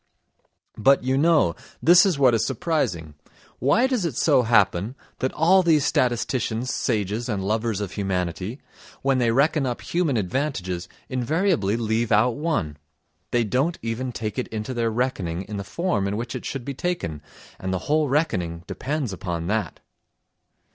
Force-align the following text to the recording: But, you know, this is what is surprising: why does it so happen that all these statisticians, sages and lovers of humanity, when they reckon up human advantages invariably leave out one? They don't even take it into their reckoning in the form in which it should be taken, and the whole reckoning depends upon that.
But, 0.79 1.03
you 1.03 1.15
know, 1.15 1.53
this 1.79 2.07
is 2.07 2.17
what 2.17 2.33
is 2.33 2.43
surprising: 2.43 3.13
why 3.59 3.85
does 3.85 4.03
it 4.03 4.15
so 4.17 4.41
happen 4.41 4.95
that 5.19 5.31
all 5.33 5.61
these 5.61 5.85
statisticians, 5.85 6.73
sages 6.73 7.29
and 7.29 7.43
lovers 7.45 7.79
of 7.81 7.91
humanity, 7.91 8.59
when 9.03 9.19
they 9.19 9.29
reckon 9.29 9.67
up 9.67 9.81
human 9.81 10.17
advantages 10.17 10.89
invariably 11.07 11.77
leave 11.77 12.11
out 12.11 12.31
one? 12.35 12.77
They 13.29 13.43
don't 13.43 13.77
even 13.83 14.11
take 14.11 14.39
it 14.39 14.47
into 14.47 14.73
their 14.73 14.89
reckoning 14.89 15.43
in 15.43 15.57
the 15.57 15.63
form 15.63 16.07
in 16.07 16.17
which 16.17 16.33
it 16.33 16.45
should 16.45 16.65
be 16.65 16.73
taken, 16.73 17.21
and 17.59 17.71
the 17.71 17.77
whole 17.85 18.09
reckoning 18.09 18.63
depends 18.65 19.13
upon 19.13 19.45
that. 19.49 19.81